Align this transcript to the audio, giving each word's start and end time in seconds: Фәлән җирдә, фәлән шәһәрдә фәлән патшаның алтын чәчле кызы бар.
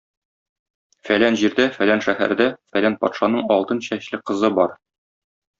Фәлән 1.09 1.37
җирдә, 1.41 1.67
фәлән 1.75 2.01
шәһәрдә 2.07 2.49
фәлән 2.73 2.97
патшаның 3.05 3.55
алтын 3.57 3.85
чәчле 3.89 4.23
кызы 4.31 4.55
бар. 4.61 4.79